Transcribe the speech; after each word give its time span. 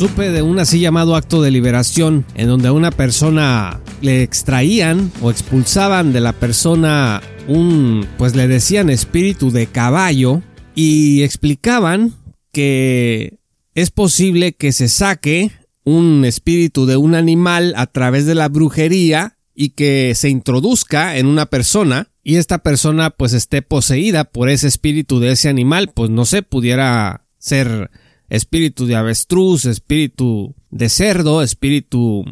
Supe 0.00 0.30
de 0.30 0.40
un 0.40 0.58
así 0.58 0.80
llamado 0.80 1.14
acto 1.14 1.42
de 1.42 1.50
liberación 1.50 2.24
en 2.34 2.48
donde 2.48 2.68
a 2.68 2.72
una 2.72 2.90
persona 2.90 3.82
le 4.00 4.22
extraían 4.22 5.12
o 5.20 5.30
expulsaban 5.30 6.14
de 6.14 6.22
la 6.22 6.32
persona 6.32 7.20
un, 7.46 8.06
pues 8.16 8.34
le 8.34 8.48
decían 8.48 8.88
espíritu 8.88 9.50
de 9.50 9.66
caballo 9.66 10.40
y 10.74 11.22
explicaban 11.22 12.14
que 12.50 13.40
es 13.74 13.90
posible 13.90 14.54
que 14.54 14.72
se 14.72 14.88
saque 14.88 15.50
un 15.84 16.24
espíritu 16.24 16.86
de 16.86 16.96
un 16.96 17.14
animal 17.14 17.74
a 17.76 17.86
través 17.86 18.24
de 18.24 18.34
la 18.34 18.48
brujería 18.48 19.36
y 19.54 19.74
que 19.74 20.14
se 20.14 20.30
introduzca 20.30 21.18
en 21.18 21.26
una 21.26 21.44
persona 21.44 22.08
y 22.22 22.36
esta 22.36 22.60
persona 22.60 23.10
pues 23.10 23.34
esté 23.34 23.60
poseída 23.60 24.24
por 24.24 24.48
ese 24.48 24.66
espíritu 24.66 25.20
de 25.20 25.32
ese 25.32 25.50
animal, 25.50 25.92
pues 25.92 26.08
no 26.08 26.24
sé, 26.24 26.40
pudiera 26.40 27.26
ser 27.36 27.90
espíritu 28.30 28.86
de 28.86 28.96
avestruz, 28.96 29.66
espíritu 29.66 30.54
de 30.70 30.88
cerdo, 30.88 31.42
espíritu 31.42 32.24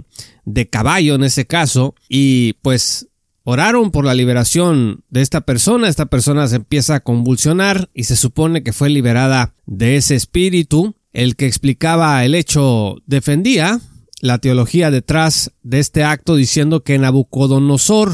de 0.44 0.68
caballo 0.68 1.16
en 1.16 1.24
ese 1.24 1.46
caso, 1.46 1.94
y 2.08 2.54
pues 2.62 3.08
oraron 3.44 3.90
por 3.90 4.04
la 4.04 4.14
liberación 4.14 5.04
de 5.10 5.22
esta 5.22 5.42
persona, 5.42 5.88
esta 5.88 6.06
persona 6.06 6.46
se 6.48 6.56
empieza 6.56 6.96
a 6.96 7.00
convulsionar 7.00 7.90
y 7.92 8.04
se 8.04 8.16
supone 8.16 8.62
que 8.62 8.72
fue 8.72 8.88
liberada 8.88 9.54
de 9.66 9.96
ese 9.96 10.14
espíritu, 10.14 10.94
el 11.12 11.36
que 11.36 11.46
explicaba 11.46 12.24
el 12.24 12.34
hecho 12.34 12.96
defendía 13.06 13.80
la 14.20 14.38
teología 14.38 14.90
detrás 14.90 15.52
de 15.62 15.78
este 15.78 16.04
acto 16.04 16.36
diciendo 16.36 16.82
que 16.82 16.98
Nabucodonosor 16.98 18.12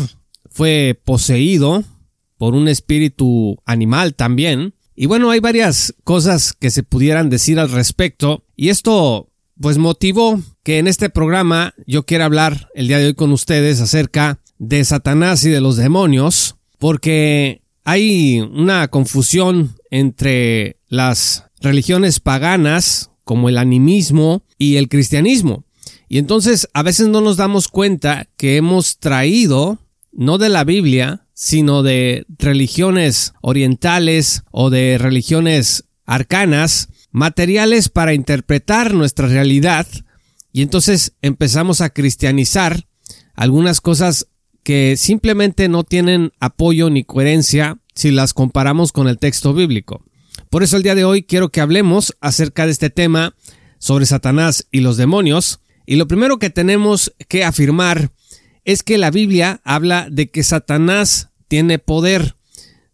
fue 0.51 1.01
poseído 1.05 1.83
por 2.37 2.55
un 2.55 2.69
espíritu 2.69 3.59
animal 3.65 4.15
también, 4.15 4.75
y 4.97 5.07
bueno, 5.07 5.31
hay 5.31 5.41
varias 5.41 5.95
cosas 6.05 6.53
que 6.53 6.71
se 6.71 6.83
pudieran 6.83 7.31
decir 7.31 7.59
al 7.59 7.71
respecto 7.71 8.45
y 8.57 8.69
esto 8.69 9.31
pues 9.61 9.79
motivó 9.79 10.41
que 10.63 10.79
en 10.79 10.89
este 10.89 11.11
programa 11.11 11.75
yo 11.87 12.05
quiera 12.05 12.25
hablar 12.25 12.69
el 12.75 12.89
día 12.89 12.99
de 12.99 13.07
hoy 13.07 13.15
con 13.15 13.33
ustedes 13.33 13.81
acerca 13.81 14.41
de 14.59 14.85
Satanás 14.85 15.45
y 15.45 15.51
de 15.51 15.61
los 15.61 15.77
demonios 15.77 16.57
porque 16.79 17.63
hay 17.85 18.41
una 18.41 18.89
confusión 18.89 19.77
entre 19.91 20.79
las 20.89 21.45
religiones 21.61 22.21
paganas 22.21 23.11
como 23.25 23.49
el 23.49 23.59
animismo 23.59 24.43
y 24.59 24.77
el 24.77 24.89
cristianismo. 24.89 25.65
Y 26.09 26.19
entonces 26.19 26.69
a 26.73 26.83
veces 26.83 27.09
no 27.09 27.21
nos 27.21 27.37
damos 27.37 27.69
cuenta 27.69 28.29
que 28.37 28.57
hemos 28.57 28.99
traído, 28.99 29.79
no 30.13 30.39
de 30.39 30.49
la 30.49 30.65
Biblia, 30.65 31.24
sino 31.35 31.83
de 31.83 32.25
religiones 32.39 33.35
orientales 33.43 34.45
o 34.51 34.71
de 34.71 34.97
religiones 34.99 35.85
arcanas, 36.07 36.89
materiales 37.11 37.89
para 37.89 38.15
interpretar 38.15 38.95
nuestra 38.95 39.29
realidad, 39.29 39.87
y 40.53 40.63
entonces 40.63 41.17
empezamos 41.21 41.81
a 41.81 41.91
cristianizar 41.91 42.87
algunas 43.35 43.81
cosas 43.81 44.29
que 44.63 44.97
simplemente 44.97 45.69
no 45.69 45.85
tienen 45.85 46.33
apoyo 46.41 46.89
ni 46.91 47.05
coherencia 47.05 47.79
si 47.95 48.11
las 48.11 48.33
comparamos 48.33 48.93
con 48.93 49.09
el 49.09 49.19
texto 49.19 49.53
bíblico. 49.53 50.05
Por 50.51 50.63
eso 50.63 50.77
el 50.77 50.83
día 50.83 50.95
de 50.95 51.05
hoy 51.05 51.25
quiero 51.25 51.51
que 51.51 51.61
hablemos 51.61 52.17
acerca 52.21 52.67
de 52.67 52.73
este 52.73 52.91
tema 52.91 53.35
sobre 53.79 54.07
Satanás 54.07 54.67
y 54.71 54.81
los 54.81 54.97
demonios, 54.97 55.61
y 55.87 55.97
lo 55.97 56.09
primero 56.09 56.39
que 56.39 56.51
tenemos 56.51 57.13
que 57.29 57.45
afirmar 57.45 58.11
es 58.65 58.83
que 58.83 58.99
la 58.99 59.11
Biblia 59.11 59.61
habla 59.65 60.09
de 60.11 60.31
que 60.31 60.43
Satanás 60.43 61.31
tiene 61.49 61.79
poder. 61.79 62.35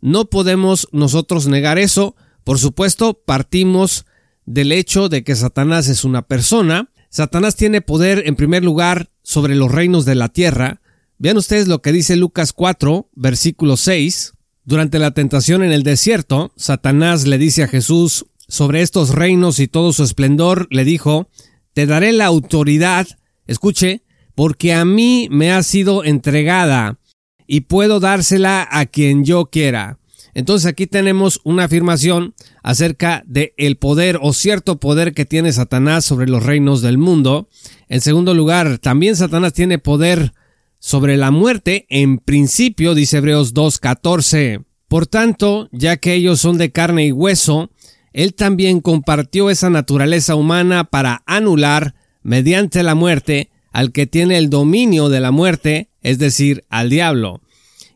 No 0.01 0.27
podemos 0.27 0.89
nosotros 0.93 1.47
negar 1.47 1.79
eso. 1.79 2.17
Por 2.45 2.59
supuesto, 2.59 3.15
partimos 3.15 4.07
del 4.47 4.73
hecho 4.73 5.09
de 5.09 5.23
que 5.23 5.37
Satanás 5.37 5.89
es 5.89 6.05
una 6.05 6.23
persona. 6.23 6.91
Satanás 7.09 7.57
tiene 7.57 7.81
poder 7.81 8.25
en 8.27 8.37
primer 8.37 8.65
lugar 8.65 9.11
sobre 9.23 9.55
los 9.55 9.71
reinos 9.71 10.05
de 10.05 10.15
la 10.15 10.29
tierra. 10.29 10.81
Vean 11.19 11.37
ustedes 11.37 11.69
lo 11.69 11.83
que 11.83 11.93
dice 11.93 12.17
Lucas 12.17 12.53
4, 12.53 13.11
versículo 13.15 13.77
6. 13.77 14.33
Durante 14.65 14.99
la 14.99 15.13
tentación 15.13 15.63
en 15.63 15.73
el 15.73 15.83
desierto, 15.83 16.53
Satanás 16.57 17.27
le 17.27 17.39
dice 17.39 17.63
a 17.63 17.69
Jesús 17.69 18.27
sobre 18.49 18.83
estos 18.83 19.11
reinos 19.11 19.61
y 19.61 19.69
todo 19.69 19.93
su 19.93 20.03
esplendor, 20.03 20.67
le 20.71 20.85
dijo, 20.85 21.29
Te 21.73 21.87
daré 21.87 22.13
la 22.13 22.27
autoridad, 22.27 23.07
escuche, 23.47 24.03
porque 24.41 24.73
a 24.73 24.87
mí 24.87 25.29
me 25.31 25.53
ha 25.53 25.63
sido 25.63 26.03
entregada 26.03 26.99
y 27.47 27.61
puedo 27.61 28.01
dársela 28.01 28.67
a 28.71 28.87
quien 28.87 29.23
yo 29.23 29.51
quiera. 29.51 29.99
Entonces 30.33 30.67
aquí 30.67 30.87
tenemos 30.87 31.43
una 31.45 31.65
afirmación 31.65 32.33
acerca 32.63 33.23
de 33.27 33.53
el 33.59 33.77
poder 33.77 34.19
o 34.23 34.33
cierto 34.33 34.81
poder 34.81 35.13
que 35.13 35.27
tiene 35.27 35.53
Satanás 35.53 36.07
sobre 36.07 36.27
los 36.27 36.43
reinos 36.43 36.81
del 36.81 36.97
mundo. 36.97 37.51
En 37.91 38.01
segundo 38.01 38.33
lugar, 38.33 38.79
también 38.79 39.15
Satanás 39.15 39.53
tiene 39.53 39.79
poder 39.79 40.33
sobre 40.79 41.19
la 41.19 41.31
muerte, 41.31 41.85
en 41.91 42.17
principio, 42.17 42.95
dice 42.95 43.19
Hebreos 43.19 43.53
2.14. 43.53 44.65
Por 44.89 45.07
tanto, 45.07 45.69
ya 45.71 45.99
que 45.99 46.15
ellos 46.15 46.41
son 46.41 46.57
de 46.57 46.73
carne 46.73 47.05
y 47.05 47.13
hueso, 47.13 47.69
él 48.15 48.33
también 48.33 48.81
compartió 48.81 49.51
esa 49.51 49.69
naturaleza 49.69 50.35
humana 50.35 50.85
para 50.85 51.23
anular, 51.27 51.95
mediante 52.23 52.83
la 52.83 52.95
muerte, 52.95 53.51
al 53.73 53.93
que 53.93 54.07
tiene 54.07 54.39
el 54.39 54.51
dominio 54.51 55.09
de 55.09 55.21
la 55.21 55.31
muerte, 55.31 55.91
es 56.03 56.19
decir, 56.19 56.65
al 56.69 56.91
diablo. 56.91 57.41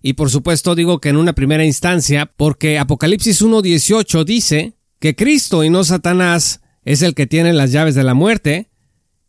Y 0.03 0.15
por 0.15 0.31
supuesto 0.31 0.75
digo 0.75 1.01
que 1.01 1.09
en 1.09 1.17
una 1.17 1.33
primera 1.33 1.65
instancia, 1.65 2.31
porque 2.37 2.79
Apocalipsis 2.79 3.43
1.18 3.43 4.25
dice 4.25 4.75
que 4.99 5.17
Cristo 5.17 5.65
y 5.65 5.71
no 5.71 5.85
Satanás 5.85 6.61
es 6.85 7.03
el 7.03 7.15
que 7.15 7.27
tiene 7.27 7.53
las 7.53 7.73
llaves 7.73 7.95
de 7.95 8.05
la 8.05 8.15
muerte, 8.15 8.69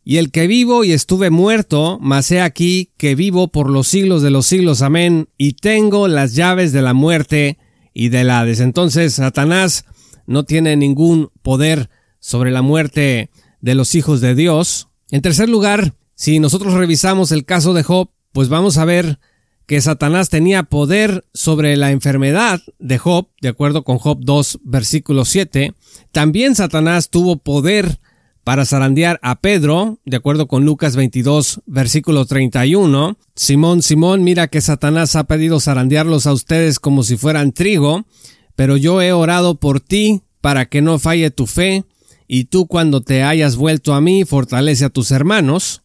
y 0.08 0.18
el 0.18 0.30
que 0.30 0.46
vivo 0.46 0.84
y 0.84 0.92
estuve 0.92 1.30
muerto, 1.30 1.98
mas 2.00 2.30
he 2.30 2.40
aquí 2.40 2.92
que 2.96 3.16
vivo 3.16 3.48
por 3.48 3.68
los 3.68 3.88
siglos 3.88 4.22
de 4.22 4.30
los 4.30 4.46
siglos, 4.46 4.80
amén, 4.82 5.28
y 5.36 5.54
tengo 5.54 6.06
las 6.06 6.34
llaves 6.36 6.72
de 6.72 6.80
la 6.80 6.94
muerte 6.94 7.58
y 7.92 8.10
del 8.10 8.30
Hades. 8.30 8.60
Entonces 8.60 9.14
Satanás 9.14 9.84
no 10.26 10.44
tiene 10.44 10.76
ningún 10.76 11.30
poder 11.42 11.90
sobre 12.20 12.52
la 12.52 12.62
muerte 12.62 13.30
de 13.60 13.74
los 13.74 13.96
hijos 13.96 14.20
de 14.20 14.36
Dios. 14.36 14.88
En 15.10 15.22
tercer 15.22 15.48
lugar, 15.48 15.94
si 16.16 16.40
nosotros 16.40 16.74
revisamos 16.74 17.30
el 17.30 17.44
caso 17.44 17.74
de 17.74 17.82
Job, 17.82 18.10
pues 18.32 18.48
vamos 18.48 18.78
a 18.78 18.84
ver 18.84 19.20
que 19.66 19.80
Satanás 19.80 20.30
tenía 20.30 20.62
poder 20.62 21.26
sobre 21.34 21.76
la 21.76 21.90
enfermedad 21.90 22.62
de 22.78 22.98
Job, 22.98 23.28
de 23.40 23.48
acuerdo 23.48 23.84
con 23.84 23.98
Job 23.98 24.18
2, 24.22 24.60
versículo 24.64 25.24
7. 25.24 25.74
También 26.12 26.54
Satanás 26.54 27.10
tuvo 27.10 27.36
poder 27.36 28.00
para 28.44 28.64
zarandear 28.64 29.18
a 29.22 29.40
Pedro, 29.40 29.98
de 30.06 30.16
acuerdo 30.16 30.46
con 30.46 30.64
Lucas 30.64 30.96
22, 30.96 31.62
versículo 31.66 32.24
31. 32.24 33.18
Simón, 33.34 33.82
Simón, 33.82 34.24
mira 34.24 34.48
que 34.48 34.60
Satanás 34.60 35.16
ha 35.16 35.24
pedido 35.24 35.60
zarandearlos 35.60 36.26
a 36.26 36.32
ustedes 36.32 36.78
como 36.78 37.02
si 37.02 37.16
fueran 37.16 37.52
trigo, 37.52 38.06
pero 38.54 38.76
yo 38.76 39.02
he 39.02 39.12
orado 39.12 39.56
por 39.56 39.80
ti 39.80 40.22
para 40.40 40.66
que 40.66 40.80
no 40.80 40.98
falle 40.98 41.30
tu 41.30 41.46
fe, 41.46 41.84
y 42.28 42.44
tú 42.44 42.66
cuando 42.66 43.02
te 43.02 43.22
hayas 43.22 43.56
vuelto 43.56 43.94
a 43.94 44.00
mí 44.00 44.24
fortalece 44.24 44.84
a 44.84 44.90
tus 44.90 45.10
hermanos. 45.10 45.82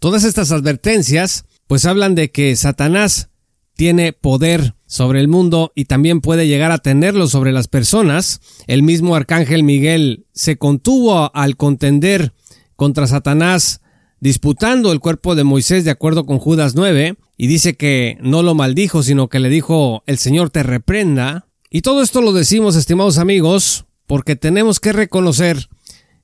Todas 0.00 0.24
estas 0.24 0.50
advertencias 0.50 1.44
pues 1.66 1.84
hablan 1.84 2.14
de 2.14 2.30
que 2.30 2.56
Satanás 2.56 3.28
tiene 3.76 4.14
poder 4.14 4.74
sobre 4.86 5.20
el 5.20 5.28
mundo 5.28 5.72
y 5.74 5.84
también 5.84 6.22
puede 6.22 6.48
llegar 6.48 6.72
a 6.72 6.78
tenerlo 6.78 7.28
sobre 7.28 7.52
las 7.52 7.68
personas. 7.68 8.40
El 8.66 8.82
mismo 8.82 9.14
arcángel 9.14 9.62
Miguel 9.62 10.26
se 10.32 10.56
contuvo 10.56 11.30
al 11.34 11.56
contender 11.56 12.32
contra 12.76 13.06
Satanás 13.06 13.82
disputando 14.20 14.90
el 14.90 15.00
cuerpo 15.00 15.34
de 15.34 15.44
Moisés 15.44 15.84
de 15.84 15.90
acuerdo 15.90 16.24
con 16.24 16.38
Judas 16.38 16.74
9 16.74 17.16
y 17.36 17.46
dice 17.46 17.76
que 17.76 18.16
no 18.22 18.42
lo 18.42 18.54
maldijo 18.54 19.02
sino 19.02 19.28
que 19.28 19.38
le 19.38 19.50
dijo 19.50 20.02
el 20.06 20.16
Señor 20.16 20.48
te 20.48 20.62
reprenda. 20.62 21.46
Y 21.68 21.82
todo 21.82 22.02
esto 22.02 22.22
lo 22.22 22.32
decimos 22.32 22.74
estimados 22.74 23.18
amigos 23.18 23.84
porque 24.06 24.34
tenemos 24.34 24.80
que 24.80 24.92
reconocer 24.94 25.68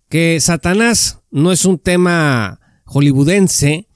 que 0.08 0.40
Satanás 0.40 1.19
no 1.31 1.52
es 1.52 1.67
un 1.67 1.79
tema 1.79 2.61
hollywoodense. 2.87 3.88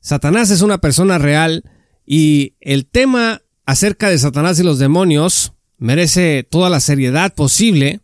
Satanás 0.00 0.50
es 0.50 0.62
una 0.62 0.78
persona 0.78 1.18
real 1.18 1.64
y 2.04 2.54
el 2.60 2.86
tema 2.86 3.42
acerca 3.66 4.08
de 4.08 4.18
Satanás 4.18 4.58
y 4.58 4.64
los 4.64 4.78
demonios 4.78 5.52
merece 5.78 6.46
toda 6.48 6.68
la 6.68 6.80
seriedad 6.80 7.34
posible, 7.34 8.00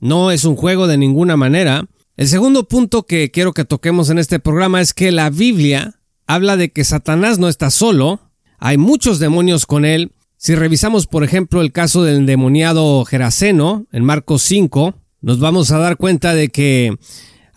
no 0.00 0.30
es 0.30 0.44
un 0.44 0.56
juego 0.56 0.86
de 0.86 0.98
ninguna 0.98 1.36
manera. 1.36 1.86
El 2.16 2.28
segundo 2.28 2.68
punto 2.68 3.04
que 3.04 3.30
quiero 3.30 3.52
que 3.52 3.64
toquemos 3.64 4.10
en 4.10 4.18
este 4.18 4.38
programa 4.38 4.80
es 4.80 4.94
que 4.94 5.12
la 5.12 5.30
Biblia 5.30 6.00
habla 6.26 6.56
de 6.56 6.70
que 6.70 6.84
Satanás 6.84 7.38
no 7.38 7.48
está 7.48 7.70
solo, 7.70 8.20
hay 8.58 8.78
muchos 8.78 9.18
demonios 9.18 9.66
con 9.66 9.84
él. 9.84 10.12
Si 10.36 10.54
revisamos, 10.54 11.06
por 11.06 11.24
ejemplo, 11.24 11.60
el 11.60 11.72
caso 11.72 12.02
del 12.02 12.16
endemoniado 12.16 13.04
Geraseno 13.04 13.86
en 13.92 14.04
Marcos 14.04 14.42
5, 14.42 14.94
nos 15.20 15.40
vamos 15.40 15.70
a 15.70 15.78
dar 15.78 15.96
cuenta 15.96 16.34
de 16.34 16.48
que 16.48 16.96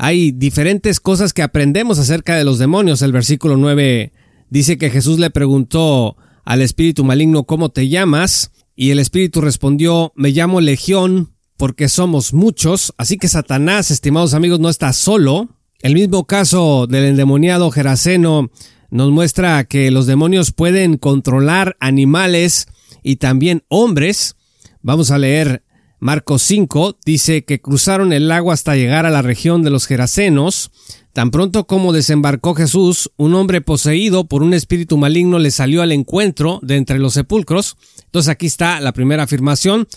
hay 0.01 0.31
diferentes 0.31 1.01
cosas 1.01 1.33
que 1.33 1.43
aprendemos 1.43 1.99
acerca 1.99 2.37
de 2.37 2.45
los 2.45 2.57
demonios. 2.57 3.01
El 3.01 3.11
versículo 3.11 3.57
9 3.57 4.13
dice 4.49 4.77
que 4.77 4.89
Jesús 4.89 5.19
le 5.19 5.29
preguntó 5.29 6.15
al 6.45 6.61
espíritu 6.61 7.03
maligno 7.03 7.43
¿cómo 7.43 7.69
te 7.69 7.89
llamas? 7.89 8.51
Y 8.77 8.91
el 8.91 8.99
espíritu 8.99 9.41
respondió 9.41 10.13
me 10.15 10.31
llamo 10.31 10.61
Legión 10.61 11.33
porque 11.57 11.89
somos 11.89 12.33
muchos. 12.33 12.93
Así 12.97 13.17
que 13.17 13.27
Satanás, 13.27 13.91
estimados 13.91 14.33
amigos, 14.33 14.61
no 14.61 14.69
está 14.69 14.93
solo. 14.93 15.49
El 15.81 15.95
mismo 15.95 16.25
caso 16.25 16.87
del 16.87 17.03
endemoniado 17.03 17.69
Geraseno 17.69 18.51
nos 18.89 19.11
muestra 19.11 19.65
que 19.65 19.91
los 19.91 20.07
demonios 20.07 20.53
pueden 20.53 20.95
controlar 20.97 21.75
animales 21.81 22.67
y 23.03 23.17
también 23.17 23.65
hombres. 23.67 24.37
Vamos 24.81 25.11
a 25.11 25.17
leer 25.17 25.61
Marcos 26.01 26.43
5, 26.43 26.97
dice 27.05 27.43
que 27.43 27.59
cruzaron 27.59 28.13
el 28.13 28.29
lago 28.29 28.53
hasta 28.53 28.77
llegar 28.77 29.05
a 29.05 29.09
la 29.09 29.21
región 29.21 29.63
de 29.63 29.69
los 29.69 29.85
Gerasenos. 29.85 30.71
Tan 31.11 31.29
pronto 31.29 31.67
como 31.67 31.91
desembarcó 31.91 32.55
Jesús, 32.55 33.11
un 33.17 33.35
hombre 33.35 33.59
poseído 33.59 34.25
por 34.25 34.41
un 34.41 34.53
espíritu 34.53 34.97
maligno 34.97 35.39
le 35.39 35.51
salió 35.51 35.81
al 35.81 35.91
encuentro 35.91 36.59
de 36.63 36.77
entre 36.77 36.99
los 36.99 37.15
sepulcros. 37.15 37.75
Entonces 38.05 38.29
aquí 38.29 38.45
está 38.45 38.79
la 38.79 38.93
primera 38.93 39.23
afirmación. 39.23 39.87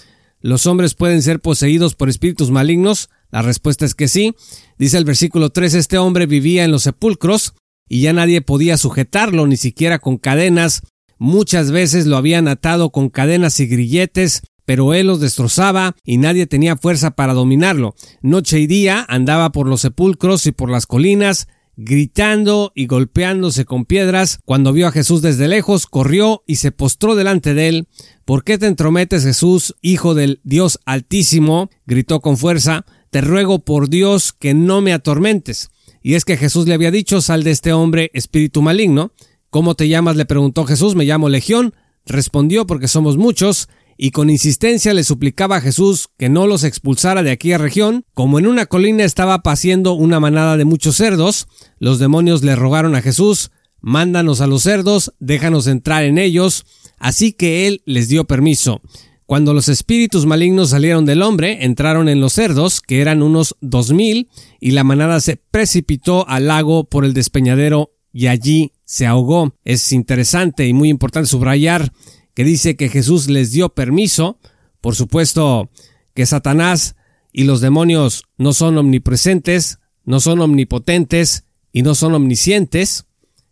¿Los 0.40 0.66
hombres 0.66 0.94
pueden 0.94 1.22
ser 1.22 1.38
poseídos 1.38 1.94
por 1.94 2.08
espíritus 2.08 2.50
malignos? 2.50 3.08
La 3.30 3.42
respuesta 3.42 3.84
es 3.84 3.94
que 3.94 4.08
sí. 4.08 4.34
Dice 4.78 4.98
el 4.98 5.04
versículo 5.04 5.50
3, 5.50 5.74
este 5.74 5.98
hombre 5.98 6.26
vivía 6.26 6.64
en 6.64 6.72
los 6.72 6.82
sepulcros 6.82 7.54
y 7.88 8.00
ya 8.00 8.12
nadie 8.12 8.40
podía 8.40 8.76
sujetarlo, 8.76 9.46
ni 9.46 9.56
siquiera 9.56 10.00
con 10.00 10.18
cadenas. 10.18 10.82
Muchas 11.18 11.70
veces 11.70 12.06
lo 12.06 12.16
habían 12.16 12.48
atado 12.48 12.90
con 12.90 13.08
cadenas 13.08 13.60
y 13.60 13.66
grilletes, 13.66 14.42
pero 14.72 14.94
él 14.94 15.08
los 15.08 15.20
destrozaba 15.20 15.96
y 16.02 16.16
nadie 16.16 16.46
tenía 16.46 16.78
fuerza 16.78 17.10
para 17.10 17.34
dominarlo. 17.34 17.94
Noche 18.22 18.58
y 18.58 18.66
día 18.66 19.04
andaba 19.06 19.52
por 19.52 19.68
los 19.68 19.82
sepulcros 19.82 20.46
y 20.46 20.52
por 20.52 20.70
las 20.70 20.86
colinas, 20.86 21.46
gritando 21.76 22.72
y 22.74 22.86
golpeándose 22.86 23.66
con 23.66 23.84
piedras. 23.84 24.38
Cuando 24.46 24.72
vio 24.72 24.86
a 24.86 24.90
Jesús 24.90 25.20
desde 25.20 25.46
lejos, 25.46 25.86
corrió 25.86 26.42
y 26.46 26.56
se 26.56 26.72
postró 26.72 27.16
delante 27.16 27.52
de 27.52 27.68
él. 27.68 27.88
¿Por 28.24 28.44
qué 28.44 28.56
te 28.56 28.66
entrometes, 28.66 29.24
Jesús, 29.24 29.76
hijo 29.82 30.14
del 30.14 30.40
Dios 30.42 30.80
Altísimo? 30.86 31.68
gritó 31.84 32.20
con 32.20 32.38
fuerza. 32.38 32.86
Te 33.10 33.20
ruego 33.20 33.58
por 33.58 33.90
Dios 33.90 34.32
que 34.32 34.54
no 34.54 34.80
me 34.80 34.94
atormentes. 34.94 35.70
Y 36.00 36.14
es 36.14 36.24
que 36.24 36.38
Jesús 36.38 36.66
le 36.66 36.72
había 36.72 36.90
dicho, 36.90 37.20
sal 37.20 37.44
de 37.44 37.50
este 37.50 37.74
hombre, 37.74 38.10
espíritu 38.14 38.62
maligno. 38.62 39.12
¿Cómo 39.50 39.74
te 39.74 39.88
llamas? 39.88 40.16
le 40.16 40.24
preguntó 40.24 40.64
Jesús. 40.64 40.94
Me 40.94 41.04
llamo 41.04 41.28
Legión. 41.28 41.74
Respondió 42.06 42.66
porque 42.66 42.88
somos 42.88 43.18
muchos 43.18 43.68
y 44.04 44.10
con 44.10 44.30
insistencia 44.30 44.94
le 44.94 45.04
suplicaba 45.04 45.58
a 45.58 45.60
Jesús 45.60 46.08
que 46.18 46.28
no 46.28 46.48
los 46.48 46.64
expulsara 46.64 47.22
de 47.22 47.30
aquella 47.30 47.56
región. 47.56 48.04
Como 48.14 48.40
en 48.40 48.48
una 48.48 48.66
colina 48.66 49.04
estaba 49.04 49.44
paciendo 49.44 49.92
una 49.92 50.18
manada 50.18 50.56
de 50.56 50.64
muchos 50.64 50.96
cerdos, 50.96 51.46
los 51.78 52.00
demonios 52.00 52.42
le 52.42 52.56
rogaron 52.56 52.96
a 52.96 53.00
Jesús, 53.00 53.52
mándanos 53.80 54.40
a 54.40 54.48
los 54.48 54.64
cerdos, 54.64 55.14
déjanos 55.20 55.68
entrar 55.68 56.02
en 56.02 56.18
ellos, 56.18 56.64
así 56.98 57.32
que 57.32 57.68
él 57.68 57.82
les 57.86 58.08
dio 58.08 58.24
permiso. 58.24 58.80
Cuando 59.24 59.54
los 59.54 59.68
espíritus 59.68 60.26
malignos 60.26 60.70
salieron 60.70 61.06
del 61.06 61.22
hombre, 61.22 61.64
entraron 61.64 62.08
en 62.08 62.20
los 62.20 62.32
cerdos, 62.32 62.80
que 62.80 63.02
eran 63.02 63.22
unos 63.22 63.54
dos 63.60 63.92
mil, 63.92 64.28
y 64.58 64.72
la 64.72 64.82
manada 64.82 65.20
se 65.20 65.36
precipitó 65.36 66.28
al 66.28 66.48
lago 66.48 66.82
por 66.82 67.04
el 67.04 67.14
despeñadero 67.14 67.92
y 68.12 68.26
allí 68.26 68.72
se 68.84 69.06
ahogó. 69.06 69.54
Es 69.64 69.92
interesante 69.92 70.66
y 70.66 70.72
muy 70.72 70.88
importante 70.88 71.28
subrayar 71.28 71.92
que 72.34 72.44
dice 72.44 72.76
que 72.76 72.88
Jesús 72.88 73.28
les 73.28 73.52
dio 73.52 73.70
permiso. 73.70 74.38
Por 74.80 74.94
supuesto 74.94 75.70
que 76.14 76.26
Satanás 76.26 76.96
y 77.32 77.44
los 77.44 77.60
demonios 77.60 78.24
no 78.36 78.52
son 78.52 78.78
omnipresentes, 78.78 79.78
no 80.04 80.20
son 80.20 80.40
omnipotentes 80.40 81.44
y 81.72 81.82
no 81.82 81.94
son 81.94 82.14
omniscientes. 82.14 83.06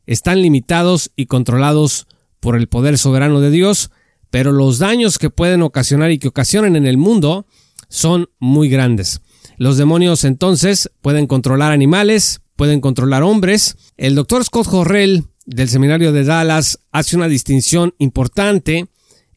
Están 0.06 0.42
limitados 0.42 1.12
y 1.16 1.26
controlados 1.26 2.06
por 2.40 2.56
el 2.56 2.68
poder 2.68 2.98
soberano 2.98 3.40
de 3.40 3.50
Dios, 3.50 3.90
pero 4.30 4.52
los 4.52 4.78
daños 4.78 5.18
que 5.18 5.30
pueden 5.30 5.62
ocasionar 5.62 6.10
y 6.10 6.18
que 6.18 6.28
ocasionan 6.28 6.76
en 6.76 6.86
el 6.86 6.96
mundo 6.96 7.46
son 7.88 8.28
muy 8.38 8.68
grandes. 8.68 9.20
Los 9.56 9.76
demonios 9.76 10.24
entonces 10.24 10.90
pueden 11.02 11.26
controlar 11.26 11.72
animales, 11.72 12.40
pueden 12.56 12.80
controlar 12.80 13.22
hombres. 13.22 13.76
El 13.96 14.14
doctor 14.14 14.44
Scott 14.44 14.68
Horrell 14.70 15.24
del 15.50 15.68
Seminario 15.68 16.12
de 16.12 16.24
Dallas 16.24 16.78
hace 16.92 17.16
una 17.16 17.28
distinción 17.28 17.94
importante 17.98 18.86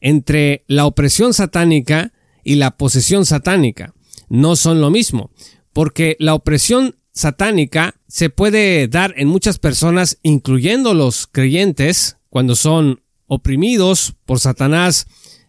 entre 0.00 0.64
la 0.68 0.86
opresión 0.86 1.34
satánica 1.34 2.12
y 2.44 2.54
la 2.54 2.76
posesión 2.76 3.26
satánica. 3.26 3.94
No 4.28 4.54
son 4.56 4.80
lo 4.80 4.90
mismo, 4.90 5.30
porque 5.72 6.16
la 6.20 6.34
opresión 6.34 6.96
satánica 7.12 7.96
se 8.06 8.30
puede 8.30 8.86
dar 8.88 9.14
en 9.16 9.28
muchas 9.28 9.58
personas, 9.58 10.18
incluyendo 10.22 10.94
los 10.94 11.26
creyentes, 11.26 12.16
cuando 12.30 12.54
son 12.54 13.02
oprimidos 13.26 14.14
por 14.24 14.38
Satanás 14.38 15.06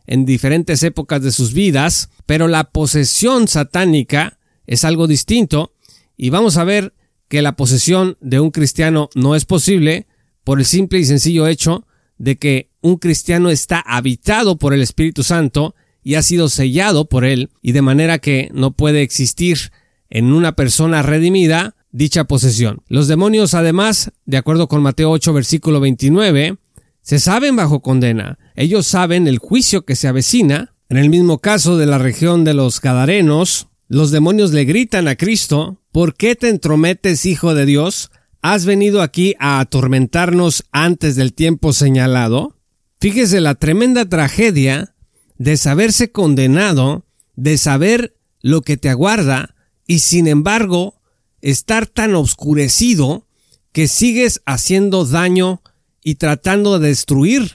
en 0.08 0.26
diferentes 0.26 0.84
épocas 0.84 1.22
de 1.22 1.32
sus 1.32 1.54
vidas, 1.54 2.10
pero 2.26 2.48
la 2.48 2.72
posesión 2.72 3.48
satánica 3.48 4.40
es 4.66 4.84
algo 4.84 5.08
distinto 5.08 5.74
y 6.18 6.30
vamos 6.30 6.58
a 6.58 6.64
ver 6.64 6.94
que 7.28 7.42
la 7.42 7.56
posesión 7.56 8.18
de 8.20 8.40
un 8.40 8.52
cristiano 8.52 9.10
no 9.16 9.36
es 9.36 9.46
posible 9.46 10.08
por 10.46 10.60
el 10.60 10.66
simple 10.66 11.00
y 11.00 11.06
sencillo 11.06 11.48
hecho 11.48 11.86
de 12.18 12.38
que 12.38 12.70
un 12.80 12.96
cristiano 12.96 13.50
está 13.50 13.82
habitado 13.82 14.58
por 14.58 14.74
el 14.74 14.82
Espíritu 14.82 15.24
Santo 15.24 15.76
y 16.02 16.16
ha 16.16 16.22
sido 16.22 16.48
sellado 16.48 17.06
por 17.10 17.26
él, 17.26 17.50
y 17.62 17.74
de 17.74 17.82
manera 17.82 18.20
que 18.20 18.50
no 18.54 18.72
puede 18.72 19.02
existir 19.02 19.72
en 20.10 20.32
una 20.32 20.56
persona 20.56 21.02
redimida 21.02 21.76
dicha 21.92 22.26
posesión. 22.26 22.84
Los 22.88 23.08
demonios, 23.08 23.54
además, 23.54 24.12
de 24.26 24.38
acuerdo 24.38 24.68
con 24.68 24.84
Mateo 24.84 25.10
8, 25.12 25.34
versículo 25.34 25.80
29, 25.80 26.58
se 27.02 27.20
saben 27.20 27.56
bajo 27.56 27.82
condena. 27.82 28.38
Ellos 28.56 28.86
saben 28.86 29.28
el 29.28 29.40
juicio 29.40 29.84
que 29.84 29.96
se 29.96 30.08
avecina. 30.08 30.76
En 30.90 30.98
el 30.98 31.10
mismo 31.10 31.40
caso 31.40 31.78
de 31.78 31.88
la 31.88 31.98
región 31.98 32.44
de 32.44 32.54
los 32.54 32.82
Gadarenos, 32.82 33.68
los 33.88 34.12
demonios 34.12 34.52
le 34.52 34.66
gritan 34.66 35.08
a 35.08 35.16
Cristo, 35.16 35.82
¿por 35.92 36.16
qué 36.16 36.36
te 36.36 36.50
entrometes, 36.50 37.26
hijo 37.26 37.56
de 37.56 37.66
Dios? 37.66 38.12
¿Has 38.48 38.68
venido 38.68 39.02
aquí 39.02 39.34
a 39.40 39.60
atormentarnos 39.60 40.66
antes 40.72 41.16
del 41.16 41.34
tiempo 41.34 41.74
señalado? 41.74 42.56
Fíjese 43.00 43.42
la 43.42 43.56
tremenda 43.56 44.06
tragedia 44.08 44.94
de 45.40 45.58
saberse 45.58 46.12
condenado, 46.12 47.08
de 47.36 47.58
saber 47.58 48.16
lo 48.42 48.62
que 48.62 48.78
te 48.78 48.90
aguarda 48.90 49.56
y 49.88 49.98
sin 49.98 50.28
embargo 50.28 51.02
estar 51.42 51.88
tan 51.88 52.14
oscurecido 52.14 53.28
que 53.72 53.88
sigues 53.88 54.44
haciendo 54.46 55.06
daño 55.06 55.64
y 56.04 56.14
tratando 56.14 56.78
de 56.78 56.90
destruir 56.90 57.54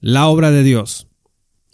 la 0.00 0.26
obra 0.26 0.50
de 0.50 0.62
Dios. 0.62 1.06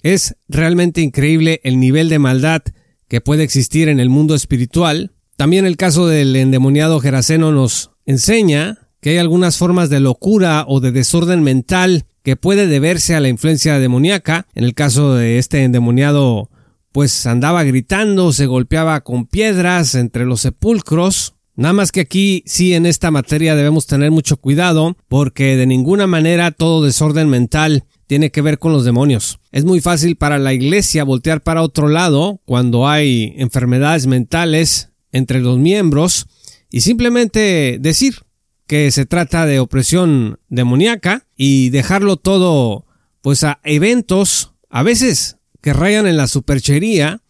Es 0.03 0.35
realmente 0.49 1.03
increíble 1.03 1.61
el 1.63 1.79
nivel 1.79 2.09
de 2.09 2.19
maldad 2.19 2.63
que 3.07 3.21
puede 3.21 3.45
existir 3.45 3.89
en 3.89 4.01
el 4.01 4.09
mundo 4.09 4.35
espiritual. 4.35 5.13
También 5.37 5.67
el 5.67 5.77
caso 5.77 6.09
del 6.09 6.35
endemoniado 6.35 6.99
Geraseno 6.99 7.53
nos 7.53 7.93
enseña 8.07 8.79
que 9.01 9.11
hay 9.11 9.19
algunas 9.19 9.59
formas 9.59 9.91
de 9.91 10.01
locura 10.01 10.65
o 10.67 10.81
de 10.81 10.93
desorden 10.93 11.43
mental 11.43 12.07
que 12.23 12.37
puede 12.37 12.67
deberse 12.67 13.15
a 13.15 13.21
la 13.21 13.29
influencia 13.29 13.79
demoníaca. 13.79 14.47
En 14.55 14.65
el 14.65 14.75
caso 14.75 15.15
de 15.15 15.39
este 15.39 15.63
endemoniado, 15.63 16.51
pues 16.91 17.27
andaba 17.27 17.63
gritando, 17.63 18.33
se 18.33 18.47
golpeaba 18.47 19.03
con 19.03 19.27
piedras 19.27 19.95
entre 19.95 20.25
los 20.25 20.41
sepulcros. 20.41 21.35
Nada 21.55 21.73
más 21.73 21.93
que 21.93 22.01
aquí 22.01 22.43
sí 22.47 22.75
en 22.75 22.85
esta 22.85 23.11
materia 23.11 23.55
debemos 23.55 23.87
tener 23.87 24.11
mucho 24.11 24.39
cuidado 24.39 24.97
porque 25.09 25.57
de 25.57 25.67
ninguna 25.67 26.07
manera 26.07 26.51
todo 26.51 26.85
desorden 26.85 27.29
mental 27.29 27.85
tiene 28.07 28.31
que 28.31 28.43
ver 28.43 28.59
con 28.59 28.73
los 28.73 28.85
demonios. 28.85 29.39
Es 29.53 29.65
muy 29.65 29.81
fácil 29.81 30.17
para 30.17 30.39
la 30.39 30.53
iglesia 30.53 31.05
voltear 31.05 31.43
para 31.43 31.63
otro 31.63 31.89
lado 31.89 32.41
cuando 32.45 32.89
hay 32.89 33.35
enfermedades 33.37 34.07
mentales 34.07 34.91
entre 35.13 35.41
los 35.41 35.59
miembros 35.59 36.27
y 36.71 36.81
simplemente 36.81 37.79
decir 37.81 38.23
que 38.67 38.91
se 38.91 39.07
trata 39.07 39.47
de 39.47 39.61
opresión 39.61 40.39
demoníaca 40.49 41.27
y 41.37 41.71
dejarlo 41.71 42.17
todo 42.17 42.85
pues 43.23 43.45
a 43.45 43.61
eventos 43.65 44.53
a 44.71 44.83
veces 44.83 45.37
que 45.61 45.73
rayan 45.73 46.07
en 46.07 46.17
la 46.17 46.27
superchería 46.27 47.23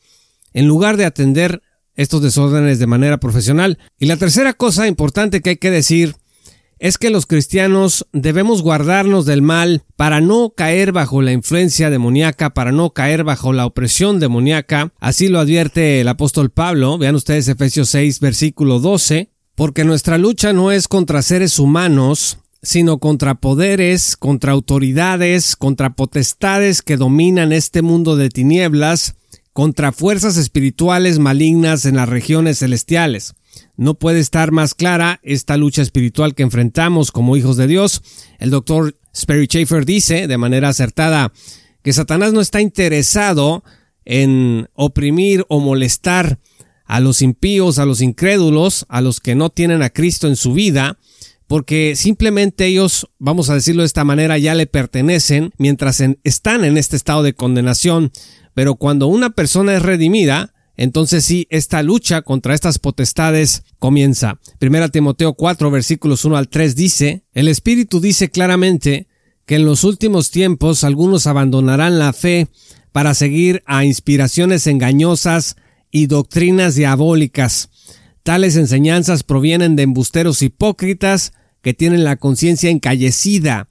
en 0.53 0.67
lugar 0.67 0.97
de 0.97 1.05
atender 1.05 1.63
estos 1.95 2.23
desórdenes 2.23 2.79
de 2.79 2.87
manera 2.87 3.19
profesional. 3.19 3.79
Y 3.99 4.07
la 4.07 4.17
tercera 4.17 4.53
cosa 4.53 4.87
importante 4.87 5.41
que 5.41 5.51
hay 5.51 5.57
que 5.57 5.71
decir 5.71 6.17
es 6.79 6.99
que 6.99 7.11
los 7.11 7.27
cristianos 7.27 8.07
debemos 8.13 8.63
guardarnos 8.63 9.25
del 9.25 9.43
mal 9.43 9.83
para 9.97 10.21
no 10.21 10.51
caer 10.51 10.93
bajo 10.93 11.23
la 11.23 11.33
influencia 11.33 11.91
demoníaca, 11.91 12.51
para 12.51 12.73
no 12.73 12.91
caer 12.91 13.25
bajo 13.25 13.53
la 13.53 13.67
opresión 13.67 14.21
demoníaca. 14.21 14.93
Así 15.01 15.29
lo 15.29 15.41
advierte 15.41 16.01
el 16.01 16.09
apóstol 16.09 16.51
Pablo. 16.51 16.99
Vean 16.99 17.15
ustedes 17.15 17.49
Efesios 17.49 17.89
6, 17.91 18.21
versículo 18.21 18.79
12. 18.79 19.31
Porque 19.55 19.85
nuestra 19.85 20.19
lucha 20.19 20.53
no 20.53 20.71
es 20.71 20.87
contra 20.87 21.23
seres 21.23 21.59
humanos, 21.59 22.39
sino 22.63 22.99
contra 22.99 23.37
poderes, 23.37 24.17
contra 24.17 24.53
autoridades, 24.53 25.57
contra 25.57 25.95
potestades 25.95 26.83
que 26.83 26.99
dominan 26.99 27.53
este 27.53 27.81
mundo 27.81 28.17
de 28.17 28.29
tinieblas, 28.29 29.15
contra 29.55 29.93
fuerzas 29.93 30.37
espirituales 30.37 31.19
malignas 31.19 31.87
en 31.87 31.97
las 31.97 32.09
regiones 32.09 32.59
celestiales. 32.59 33.35
No 33.77 33.95
puede 33.95 34.21
estar 34.21 34.53
más 34.53 34.75
clara 34.75 35.21
esta 35.23 35.57
lucha 35.57 35.83
espiritual 35.83 36.35
que 36.35 36.43
enfrentamos 36.43 37.13
como 37.13 37.37
hijos 37.37 37.57
de 37.57 37.67
Dios. 37.67 38.03
El 38.39 38.51
doctor 38.51 38.97
Sperry 39.15 39.47
Schaefer 39.47 39.85
dice 39.85 40.27
de 40.27 40.39
manera 40.39 40.69
acertada 40.69 41.33
que 41.83 41.93
Satanás 41.93 42.33
no 42.33 42.41
está 42.41 42.61
interesado 42.61 43.63
en 44.05 44.69
oprimir 44.75 45.45
o 45.49 45.61
molestar 45.61 46.39
a 46.85 47.01
los 47.01 47.23
impíos, 47.23 47.79
a 47.79 47.87
los 47.87 48.01
incrédulos, 48.01 48.87
a 48.89 49.01
los 49.01 49.21
que 49.21 49.35
no 49.35 49.51
tienen 49.51 49.83
a 49.83 49.91
Cristo 49.91 50.29
en 50.29 50.37
su 50.37 50.53
vida, 50.53 50.99
porque 51.47 51.95
simplemente 51.97 52.67
ellos, 52.67 53.09
vamos 53.19 53.51
a 53.51 53.55
decirlo 53.55 53.83
de 53.83 53.87
esta 53.87 54.05
manera, 54.05 54.39
ya 54.39 54.55
le 54.55 54.67
pertenecen 54.67 55.53
mientras 55.59 56.03
están 56.25 56.65
en 56.65 56.77
este 56.77 56.97
estado 56.97 57.23
de 57.23 57.35
condenación, 57.35 58.11
pero 58.55 58.77
cuando 58.77 59.07
una 59.07 59.31
persona 59.31 59.75
es 59.75 59.83
redimida, 59.83 60.55
entonces 60.77 61.25
sí, 61.25 61.47
esta 61.51 61.83
lucha 61.83 62.23
contra 62.23 62.55
estas 62.55 62.79
potestades 62.79 63.65
comienza. 63.79 64.39
Primera 64.59 64.89
Timoteo 64.89 65.35
4 65.35 65.71
versículos 65.71 66.25
1 66.25 66.37
al 66.37 66.49
3 66.49 66.77
dice, 66.77 67.25
el 67.33 67.49
Espíritu 67.49 68.01
dice 68.01 68.31
claramente 68.31 69.09
que 69.47 69.57
en 69.57 69.65
los 69.65 69.85
últimos 69.85 70.31
tiempos 70.31 70.85
algunos 70.85 71.27
abandonarán 71.27 71.99
la 71.99 72.13
fe 72.13 72.49
para 72.93 73.15
seguir 73.15 73.63
a 73.67 73.85
inspiraciones 73.85 74.67
engañosas 74.67 75.57
y 75.91 76.07
doctrinas 76.07 76.75
diabólicas. 76.75 77.71
Tales 78.23 78.57
enseñanzas 78.57 79.23
provienen 79.23 79.77
de 79.77 79.85
embusteros 79.85 80.43
hipócritas 80.43 81.33
que 81.63 81.75
tienen 81.75 82.05
la 82.05 82.17
conciencia 82.17 82.71
encallecida, 82.71 83.69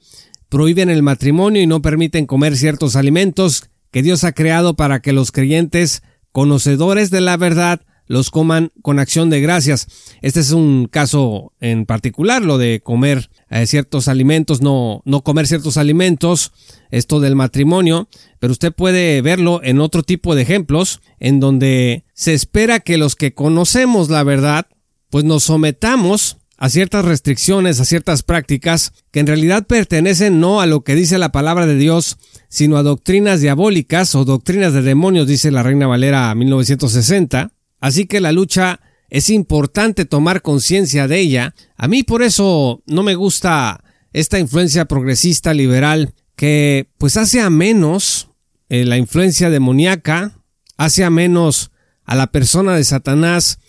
prohíben 0.50 0.90
el 0.90 1.04
matrimonio 1.04 1.62
y 1.62 1.68
no 1.68 1.82
permiten 1.82 2.26
comer 2.26 2.58
ciertos 2.58 2.96
alimentos 2.96 3.70
que 3.92 4.02
Dios 4.02 4.24
ha 4.24 4.32
creado 4.32 4.76
para 4.76 5.02
que 5.02 5.14
los 5.14 5.32
creyentes 5.32 6.04
conocedores 6.36 7.12
de 7.12 7.22
la 7.22 7.38
verdad 7.38 7.80
los 8.08 8.30
coman 8.30 8.74
con 8.82 9.00
acción 9.00 9.30
de 9.30 9.40
gracias. 9.40 9.88
Este 10.22 10.42
es 10.42 10.52
un 10.52 10.90
caso 10.92 11.54
en 11.62 11.86
particular, 11.86 12.44
lo 12.44 12.58
de 12.58 12.82
comer 12.84 13.30
eh, 13.50 13.66
ciertos 13.68 14.10
alimentos, 14.10 14.62
no, 14.62 15.02
no 15.06 15.24
comer 15.24 15.48
ciertos 15.48 15.78
alimentos, 15.78 16.52
esto 16.92 17.22
del 17.22 17.38
matrimonio, 17.38 18.10
pero 18.40 18.52
usted 18.52 18.74
puede 18.74 19.22
verlo 19.22 19.62
en 19.64 19.80
otro 19.80 20.04
tipo 20.04 20.36
de 20.36 20.42
ejemplos, 20.42 21.00
en 21.22 21.40
donde 21.40 22.04
se 22.14 22.34
espera 22.34 22.82
que 22.82 22.98
los 22.98 23.16
que 23.16 23.34
conocemos 23.34 24.10
la 24.10 24.24
verdad, 24.24 24.68
pues 25.10 25.24
nos 25.24 25.44
sometamos 25.44 26.36
a 26.58 26.70
ciertas 26.70 27.06
restricciones, 27.06 27.80
a 27.80 27.86
ciertas 27.86 28.24
prácticas 28.24 28.94
que 29.12 29.20
en 29.20 29.28
realidad 29.28 29.68
pertenecen 29.68 30.40
no 30.40 30.62
a 30.62 30.66
lo 30.66 30.84
que 30.84 30.96
dice 30.96 31.18
la 31.18 31.32
palabra 31.32 31.66
de 31.66 31.76
Dios, 31.76 32.18
sino 32.48 32.78
a 32.78 32.84
doctrinas 32.84 33.42
diabólicas 33.42 34.16
o 34.16 34.24
doctrinas 34.24 34.74
de 34.74 34.82
demonios, 34.82 35.28
dice 35.28 35.52
la 35.52 35.64
Reina 35.64 35.88
Valera 35.88 36.34
1960. 36.34 37.52
Así 37.82 38.06
que 38.06 38.22
la 38.22 38.32
lucha 38.32 38.80
es 39.10 39.30
importante 39.30 40.06
tomar 40.06 40.42
conciencia 40.42 41.08
de 41.08 41.20
ella. 41.20 41.56
A 41.76 41.88
mí 41.88 42.04
por 42.04 42.24
eso 42.24 42.82
no 42.86 43.04
me 43.04 43.16
gusta 43.16 43.84
esta 44.14 44.40
influencia 44.40 44.86
progresista 44.86 45.54
liberal 45.54 46.14
que 46.36 46.90
pues 46.98 47.18
hace 47.18 47.42
a 47.42 47.50
menos 47.50 48.30
eh, 48.70 48.86
la 48.86 48.98
influencia 48.98 49.50
demoníaca, 49.50 50.40
hace 50.78 51.04
a 51.04 51.10
menos 51.10 51.72
a 52.06 52.16
la 52.16 52.28
persona 52.28 52.76
de 52.76 52.84
Satanás, 52.84 53.60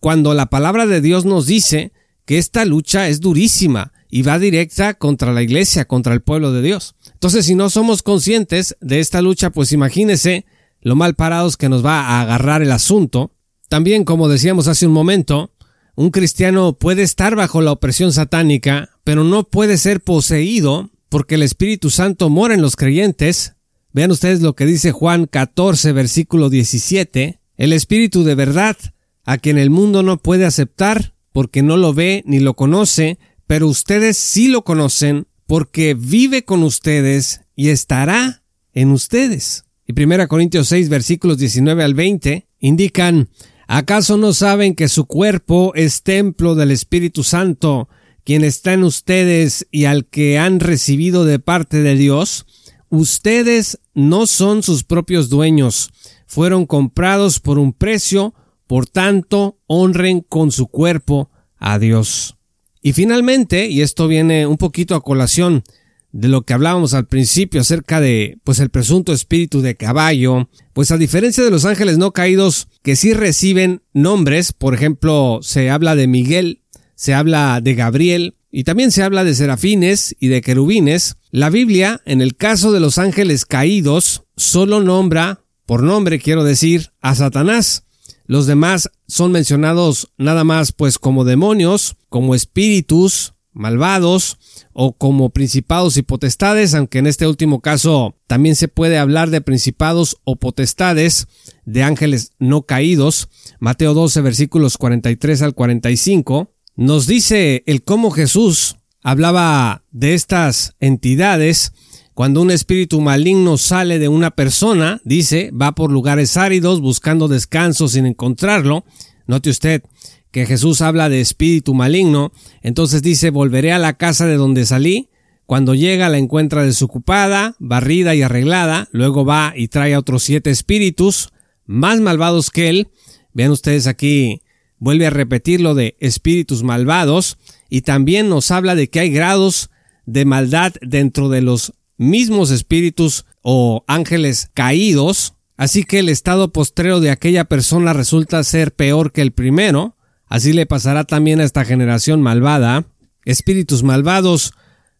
cuando 0.00 0.34
la 0.34 0.46
palabra 0.46 0.86
de 0.86 1.00
Dios 1.00 1.24
nos 1.24 1.46
dice 1.46 1.92
que 2.26 2.38
esta 2.38 2.64
lucha 2.64 3.08
es 3.08 3.20
durísima 3.20 3.92
y 4.10 4.22
va 4.22 4.38
directa 4.38 4.94
contra 4.94 5.32
la 5.32 5.42
iglesia, 5.42 5.86
contra 5.86 6.12
el 6.12 6.20
pueblo 6.20 6.52
de 6.52 6.60
Dios. 6.60 6.94
Entonces, 7.14 7.46
si 7.46 7.54
no 7.54 7.70
somos 7.70 8.02
conscientes 8.02 8.76
de 8.80 9.00
esta 9.00 9.22
lucha, 9.22 9.50
pues 9.50 9.72
imagínese 9.72 10.44
lo 10.82 10.96
mal 10.96 11.14
parados 11.14 11.56
que 11.56 11.68
nos 11.68 11.84
va 11.84 12.00
a 12.02 12.20
agarrar 12.20 12.62
el 12.62 12.72
asunto. 12.72 13.32
También, 13.68 14.04
como 14.04 14.28
decíamos 14.28 14.68
hace 14.68 14.86
un 14.86 14.92
momento, 14.92 15.52
un 15.94 16.10
cristiano 16.10 16.74
puede 16.74 17.02
estar 17.02 17.36
bajo 17.36 17.62
la 17.62 17.72
opresión 17.72 18.12
satánica, 18.12 18.90
pero 19.02 19.24
no 19.24 19.44
puede 19.44 19.78
ser 19.78 20.00
poseído 20.00 20.90
porque 21.08 21.36
el 21.36 21.42
Espíritu 21.42 21.90
Santo 21.90 22.28
mora 22.28 22.54
en 22.54 22.62
los 22.62 22.76
creyentes. 22.76 23.54
Vean 23.92 24.10
ustedes 24.10 24.42
lo 24.42 24.54
que 24.54 24.66
dice 24.66 24.92
Juan 24.92 25.26
14, 25.26 25.92
versículo 25.92 26.50
17. 26.50 27.40
El 27.56 27.72
Espíritu 27.72 28.24
de 28.24 28.34
verdad, 28.34 28.76
a 29.24 29.38
quien 29.38 29.58
el 29.58 29.70
mundo 29.70 30.02
no 30.02 30.18
puede 30.18 30.44
aceptar, 30.44 31.14
porque 31.36 31.62
no 31.62 31.76
lo 31.76 31.92
ve 31.92 32.22
ni 32.24 32.40
lo 32.40 32.54
conoce, 32.54 33.18
pero 33.46 33.68
ustedes 33.68 34.16
sí 34.16 34.48
lo 34.48 34.64
conocen 34.64 35.26
porque 35.46 35.92
vive 35.92 36.46
con 36.46 36.62
ustedes 36.62 37.42
y 37.54 37.68
estará 37.68 38.42
en 38.72 38.90
ustedes. 38.90 39.66
Y 39.86 39.92
1 40.02 40.28
Corintios 40.28 40.68
6 40.68 40.88
versículos 40.88 41.36
19 41.36 41.84
al 41.84 41.92
20 41.92 42.48
indican, 42.58 43.28
¿acaso 43.66 44.16
no 44.16 44.32
saben 44.32 44.74
que 44.74 44.88
su 44.88 45.04
cuerpo 45.04 45.74
es 45.74 46.02
templo 46.02 46.54
del 46.54 46.70
Espíritu 46.70 47.22
Santo, 47.22 47.90
quien 48.24 48.42
está 48.42 48.72
en 48.72 48.84
ustedes 48.84 49.66
y 49.70 49.84
al 49.84 50.06
que 50.06 50.38
han 50.38 50.58
recibido 50.58 51.26
de 51.26 51.38
parte 51.38 51.82
de 51.82 51.96
Dios? 51.96 52.46
Ustedes 52.88 53.78
no 53.92 54.26
son 54.26 54.62
sus 54.62 54.84
propios 54.84 55.28
dueños, 55.28 55.90
fueron 56.26 56.64
comprados 56.64 57.40
por 57.40 57.58
un 57.58 57.74
precio, 57.74 58.32
por 58.66 58.86
tanto, 58.86 59.58
honren 59.66 60.20
con 60.20 60.52
su 60.52 60.66
cuerpo 60.68 61.30
a 61.58 61.78
Dios. 61.78 62.36
Y 62.82 62.92
finalmente, 62.92 63.68
y 63.68 63.80
esto 63.80 64.08
viene 64.08 64.46
un 64.46 64.58
poquito 64.58 64.94
a 64.94 65.02
colación 65.02 65.64
de 66.12 66.28
lo 66.28 66.42
que 66.42 66.54
hablábamos 66.54 66.94
al 66.94 67.06
principio 67.06 67.60
acerca 67.60 68.00
de 68.00 68.38
pues 68.42 68.58
el 68.60 68.70
presunto 68.70 69.12
espíritu 69.12 69.60
de 69.60 69.76
caballo, 69.76 70.48
pues 70.72 70.90
a 70.90 70.96
diferencia 70.96 71.44
de 71.44 71.50
los 71.50 71.64
ángeles 71.64 71.98
no 71.98 72.12
caídos 72.12 72.68
que 72.82 72.96
sí 72.96 73.12
reciben 73.12 73.82
nombres, 73.92 74.52
por 74.52 74.72
ejemplo, 74.72 75.40
se 75.42 75.68
habla 75.68 75.94
de 75.94 76.06
Miguel, 76.06 76.62
se 76.94 77.12
habla 77.12 77.60
de 77.60 77.74
Gabriel 77.74 78.34
y 78.50 78.64
también 78.64 78.92
se 78.92 79.02
habla 79.02 79.24
de 79.24 79.34
serafines 79.34 80.16
y 80.18 80.28
de 80.28 80.40
querubines, 80.40 81.16
la 81.30 81.50
Biblia, 81.50 82.00
en 82.06 82.22
el 82.22 82.36
caso 82.36 82.72
de 82.72 82.80
los 82.80 82.96
ángeles 82.96 83.44
caídos, 83.44 84.22
solo 84.36 84.80
nombra, 84.80 85.40
por 85.66 85.82
nombre 85.82 86.18
quiero 86.18 86.44
decir, 86.44 86.92
a 87.02 87.14
Satanás. 87.14 87.84
Los 88.26 88.46
demás 88.46 88.90
son 89.06 89.32
mencionados 89.32 90.12
nada 90.18 90.44
más 90.44 90.72
pues 90.72 90.98
como 90.98 91.24
demonios, 91.24 91.96
como 92.08 92.34
espíritus 92.34 93.34
malvados 93.52 94.36
o 94.72 94.92
como 94.92 95.30
principados 95.30 95.96
y 95.96 96.02
potestades, 96.02 96.74
aunque 96.74 96.98
en 96.98 97.06
este 97.06 97.26
último 97.26 97.60
caso 97.60 98.14
también 98.26 98.54
se 98.54 98.68
puede 98.68 98.98
hablar 98.98 99.30
de 99.30 99.40
principados 99.40 100.18
o 100.24 100.36
potestades 100.36 101.26
de 101.64 101.82
ángeles 101.82 102.32
no 102.38 102.62
caídos. 102.62 103.28
Mateo 103.58 103.94
12 103.94 104.20
versículos 104.20 104.76
43 104.76 105.42
al 105.42 105.54
45 105.54 106.52
nos 106.76 107.06
dice 107.06 107.62
el 107.66 107.82
cómo 107.82 108.10
Jesús 108.10 108.76
hablaba 109.02 109.84
de 109.90 110.14
estas 110.14 110.74
entidades 110.78 111.72
cuando 112.16 112.40
un 112.40 112.50
espíritu 112.50 113.02
maligno 113.02 113.58
sale 113.58 113.98
de 113.98 114.08
una 114.08 114.30
persona, 114.30 115.02
dice, 115.04 115.50
va 115.50 115.74
por 115.74 115.92
lugares 115.92 116.38
áridos 116.38 116.80
buscando 116.80 117.28
descanso 117.28 117.88
sin 117.88 118.06
encontrarlo. 118.06 118.86
Note 119.26 119.50
usted 119.50 119.82
que 120.30 120.46
Jesús 120.46 120.80
habla 120.80 121.10
de 121.10 121.20
espíritu 121.20 121.74
maligno, 121.74 122.32
entonces 122.62 123.02
dice, 123.02 123.28
volveré 123.28 123.72
a 123.72 123.78
la 123.78 123.98
casa 123.98 124.24
de 124.24 124.36
donde 124.36 124.64
salí. 124.64 125.10
Cuando 125.44 125.74
llega 125.74 126.08
la 126.08 126.16
encuentra 126.16 126.62
desocupada, 126.62 127.54
barrida 127.58 128.14
y 128.14 128.22
arreglada, 128.22 128.88
luego 128.92 129.26
va 129.26 129.52
y 129.54 129.68
trae 129.68 129.92
a 129.92 129.98
otros 129.98 130.22
siete 130.22 130.48
espíritus, 130.48 131.34
más 131.66 132.00
malvados 132.00 132.50
que 132.50 132.70
él. 132.70 132.88
Vean 133.34 133.50
ustedes 133.50 133.86
aquí, 133.86 134.40
vuelve 134.78 135.06
a 135.06 135.10
repetir 135.10 135.60
lo 135.60 135.74
de 135.74 135.98
espíritus 136.00 136.62
malvados, 136.62 137.36
y 137.68 137.82
también 137.82 138.30
nos 138.30 138.50
habla 138.50 138.74
de 138.74 138.88
que 138.88 139.00
hay 139.00 139.10
grados 139.10 139.68
de 140.06 140.24
maldad 140.24 140.72
dentro 140.80 141.28
de 141.28 141.42
los 141.42 141.74
mismos 141.96 142.50
espíritus 142.50 143.24
o 143.42 143.84
ángeles 143.86 144.50
caídos, 144.54 145.34
así 145.56 145.84
que 145.84 146.00
el 146.00 146.08
estado 146.08 146.52
postrero 146.52 147.00
de 147.00 147.10
aquella 147.10 147.44
persona 147.44 147.92
resulta 147.92 148.42
ser 148.44 148.74
peor 148.74 149.12
que 149.12 149.22
el 149.22 149.32
primero, 149.32 149.96
así 150.26 150.52
le 150.52 150.66
pasará 150.66 151.04
también 151.04 151.40
a 151.40 151.44
esta 151.44 151.64
generación 151.64 152.20
malvada, 152.20 152.84
espíritus 153.24 153.82
malvados, 153.82 154.52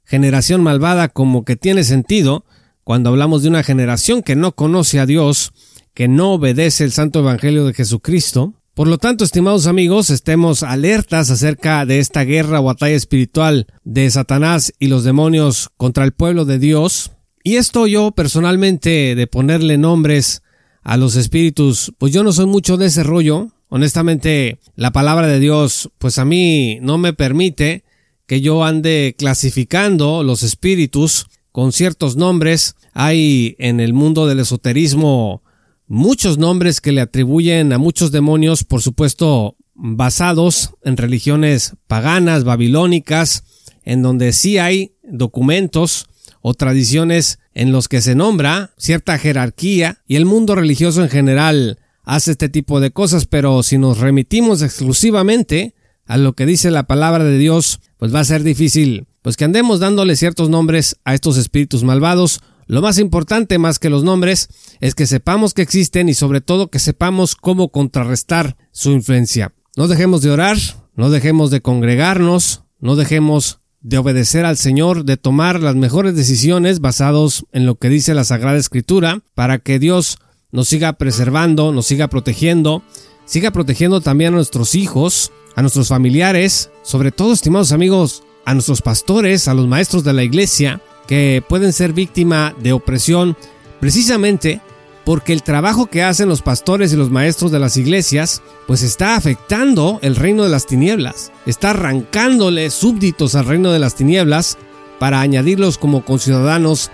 generación 0.05 0.63
malvada 0.63 1.09
como 1.09 1.45
que 1.45 1.57
tiene 1.57 1.85
sentido 1.85 2.45
cuando 2.85 3.11
hablamos 3.11 3.43
de 3.43 3.49
una 3.49 3.65
generación 3.65 4.23
que 4.23 4.37
no 4.37 4.53
conoce 4.53 5.01
a 5.01 5.07
Dios, 5.07 5.53
que 5.93 6.07
no 6.07 6.35
obedece 6.35 6.85
el 6.85 6.93
santo 6.93 7.19
evangelio 7.19 7.67
de 7.67 7.75
Jesucristo, 7.75 8.55
Por 8.77 8.89
lo 8.89 8.99
tanto, 8.99 9.25
estimados 9.25 9.67
amigos, 9.67 10.11
estemos 10.11 10.63
alertas 10.63 11.31
acerca 11.31 11.87
de 11.87 11.99
esta 11.99 12.25
guerra 12.25 12.61
o 12.61 12.65
batalla 12.65 12.95
espiritual 12.95 13.69
de 13.85 14.11
Satanás 14.11 14.75
y 14.79 14.89
los 14.89 15.03
demonios 15.03 15.71
contra 15.79 16.05
el 16.05 16.13
pueblo 16.13 16.45
de 16.45 16.59
Dios. 16.59 17.13
Y 17.43 17.57
esto 17.57 17.87
yo 17.87 18.11
personalmente 18.11 19.15
de 19.15 19.27
ponerle 19.27 19.79
nombres 19.79 20.43
a 20.83 20.99
los 20.99 21.17
espíritus, 21.17 21.95
pues 21.97 22.13
yo 22.13 22.23
no 22.23 22.33
soy 22.33 22.45
mucho 22.45 22.77
de 22.77 22.89
ese 22.89 23.03
rollo. 23.03 23.49
Honestamente, 23.69 24.59
la 24.75 24.93
palabra 24.93 25.27
de 25.27 25.41
Dios, 25.41 25.89
pues 25.97 26.19
a 26.19 26.27
mí 26.27 26.77
no 26.83 26.99
me 26.99 27.15
permite 27.15 27.83
que 28.27 28.43
yo 28.43 28.63
ande 28.63 29.15
clasificando 29.17 30.23
los 30.23 30.43
espíritus 30.43 31.29
con 31.51 31.73
ciertos 31.73 32.17
nombres. 32.17 32.77
Hay 32.93 33.57
en 33.59 33.81
el 33.81 33.95
mundo 33.95 34.27
del 34.27 34.41
esoterismo 34.41 35.43
muchos 35.87 36.39
nombres 36.39 36.81
que 36.81 36.93
le 36.93 37.01
atribuyen 37.01 37.73
a 37.73 37.79
muchos 37.79 38.13
demonios, 38.13 38.65
por 38.65 38.83
supuesto, 38.83 39.57
basados 39.75 40.71
en 40.83 40.97
religiones 40.97 41.75
paganas, 41.87 42.45
babilónicas, 42.45 43.45
en 43.85 44.03
donde 44.03 44.33
sí 44.33 44.59
hay 44.59 44.95
documentos 45.03 46.07
o 46.41 46.55
tradiciones 46.55 47.39
en 47.55 47.73
los 47.73 47.89
que 47.89 48.01
se 48.01 48.15
nombra 48.15 48.73
cierta 48.77 49.19
jerarquía 49.19 49.99
y 50.07 50.17
el 50.17 50.27
mundo 50.27 50.55
religioso 50.55 51.03
en 51.03 51.09
general 51.09 51.79
hace 52.05 52.33
este 52.33 52.49
tipo 52.49 52.81
de 52.81 52.93
cosas, 52.93 53.27
pero 53.27 53.63
si 53.63 53.79
nos 53.79 53.99
remitimos 53.99 54.63
exclusivamente 54.63 55.75
a 56.07 56.17
lo 56.17 56.35
que 56.35 56.47
dice 56.47 56.71
la 56.71 56.87
palabra 56.87 57.25
de 57.25 57.37
Dios, 57.37 57.81
pues 57.99 58.15
va 58.15 58.21
a 58.21 58.25
ser 58.25 58.45
difícil, 58.45 59.07
pues 59.23 59.37
que 59.37 59.45
andemos 59.45 59.81
dándole 59.81 60.15
ciertos 60.15 60.49
nombres 60.49 60.97
a 61.05 61.15
estos 61.15 61.37
espíritus 61.37 61.83
malvados. 61.83 62.41
Lo 62.67 62.83
más 62.83 62.99
importante 62.99 63.59
más 63.59 63.79
que 63.79 63.91
los 63.91 64.03
nombres 64.03 64.49
es 64.81 64.95
que 64.97 65.07
sepamos 65.07 65.55
que 65.55 65.63
existen 65.63 66.09
y 66.09 66.15
sobre 66.15 66.41
todo 66.41 66.69
que 66.69 66.81
sepamos 66.81 67.37
cómo 67.37 67.71
contrarrestar 67.71 68.57
su 68.73 68.91
influencia. 68.91 69.53
No 69.77 69.87
dejemos 69.87 70.21
de 70.23 70.31
orar, 70.31 70.57
no 70.97 71.11
dejemos 71.11 71.51
de 71.51 71.61
congregarnos, 71.61 72.65
no 72.81 72.97
dejemos 72.97 73.61
de 73.83 73.99
obedecer 73.99 74.45
al 74.45 74.57
Señor, 74.57 75.05
de 75.05 75.17
tomar 75.17 75.61
las 75.61 75.77
mejores 75.77 76.17
decisiones 76.17 76.81
basados 76.81 77.47
en 77.53 77.67
lo 77.67 77.77
que 77.77 77.89
dice 77.89 78.15
la 78.15 78.25
Sagrada 78.25 78.59
Escritura, 78.59 79.23
para 79.37 79.59
que 79.59 79.79
Dios 79.79 80.19
nos 80.51 80.67
siga 80.67 80.95
preservando, 80.95 81.71
nos 81.71 81.87
siga 81.87 82.09
protegiendo, 82.09 82.83
siga 83.27 83.53
protegiendo 83.53 84.01
también 84.01 84.33
a 84.33 84.37
nuestros 84.37 84.75
hijos, 84.75 85.31
a 85.55 85.63
nuestros 85.63 85.89
familiares, 85.89 86.71
sobre 86.83 87.13
todo, 87.13 87.33
estimados 87.33 87.71
amigos, 87.71 88.25
a 88.45 88.55
nuestros 88.55 88.83
pastores, 88.83 89.47
a 89.47 89.55
los 89.55 89.69
maestros 89.69 90.03
de 90.03 90.15
la 90.15 90.25
iglesia, 90.25 90.81
que 91.07 91.43
pueden 91.47 91.73
ser 91.73 91.93
víctima 91.93 92.55
de 92.59 92.73
opresión 92.73 93.37
precisamente 93.81 94.61
porque 95.07 95.33
el 95.33 95.45
trabajo 95.45 95.87
que 95.87 96.03
hacen 96.03 96.29
los 96.29 96.43
pastores 96.43 96.93
y 96.93 96.97
los 96.97 97.11
maestros 97.11 97.53
de 97.53 97.61
las 97.61 97.77
iglesias, 97.77 98.43
pues 98.67 98.83
está 98.83 99.15
afectando 99.15 100.01
el 100.03 100.17
reino 100.17 100.43
de 100.43 100.49
las 100.49 100.67
tinieblas, 100.67 101.31
está 101.47 101.71
arrancándole 101.71 102.71
súbditos 102.71 103.37
al 103.37 103.47
reino 103.47 103.71
de 103.71 103.79
las 103.79 103.95
tinieblas 103.95 104.59
para 104.99 105.21
añadirlos 105.21 105.79
como 105.79 106.05
conciudadanos 106.05 106.91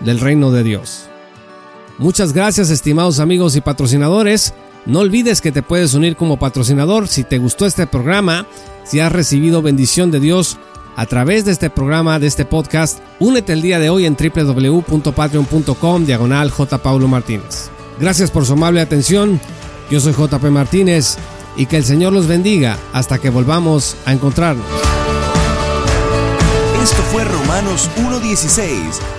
del 0.00 0.20
reino 0.20 0.50
de 0.50 0.62
Dios. 0.62 1.06
Muchas 1.96 2.34
gracias 2.34 2.68
estimados 2.68 3.18
amigos 3.18 3.56
y 3.56 3.62
patrocinadores. 3.62 4.52
No 4.84 4.98
olvides 4.98 5.40
que 5.40 5.52
te 5.52 5.62
puedes 5.62 5.94
unir 5.94 6.16
como 6.16 6.38
patrocinador 6.38 7.08
si 7.08 7.24
te 7.24 7.38
gustó 7.38 7.64
este 7.64 7.86
programa, 7.86 8.46
si 8.84 9.00
has 9.00 9.10
recibido 9.10 9.62
bendición 9.62 10.10
de 10.10 10.20
Dios 10.20 10.58
a 10.96 11.06
través 11.06 11.44
de 11.44 11.52
este 11.52 11.70
programa, 11.70 12.18
de 12.18 12.26
este 12.26 12.44
podcast, 12.44 12.98
únete 13.18 13.52
el 13.52 13.62
día 13.62 13.78
de 13.78 13.90
hoy 13.90 14.06
en 14.06 14.16
www.patreon.com 14.16 16.04
diagonal 16.06 16.50
J. 16.50 16.78
Paulo 16.78 17.08
Martínez. 17.08 17.70
Gracias 17.98 18.30
por 18.30 18.46
su 18.46 18.52
amable 18.54 18.80
atención. 18.80 19.40
Yo 19.90 20.00
soy 20.00 20.12
JP 20.12 20.44
Martínez 20.44 21.16
y 21.56 21.66
que 21.66 21.76
el 21.76 21.84
Señor 21.84 22.12
los 22.12 22.26
bendiga 22.26 22.78
hasta 22.92 23.18
que 23.18 23.30
volvamos 23.30 23.96
a 24.06 24.12
encontrarnos. 24.12 24.66
Esto 26.82 27.02
fue 27.12 27.24
Romanos 27.24 27.88
1.16 27.96 28.70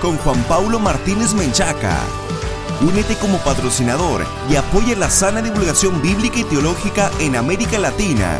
con 0.01 0.17
Juan 0.17 0.44
Paulo 0.44 0.79
Martínez 0.79 1.34
Menchaca. 1.34 1.98
Únete 2.82 3.15
como 3.15 3.38
patrocinador 3.39 4.25
y 4.50 4.55
apoya 4.55 4.96
la 4.98 5.10
sana 5.10 5.41
divulgación 5.41 6.01
bíblica 6.01 6.39
y 6.39 6.44
teológica 6.44 7.10
en 7.20 7.36
América 7.38 7.79
Latina 7.79 8.39